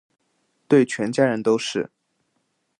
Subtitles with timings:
[0.67, 1.91] 对全家人都是